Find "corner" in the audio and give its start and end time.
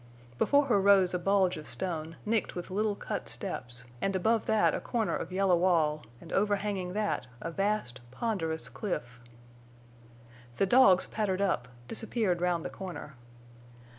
4.81-5.15, 12.71-13.13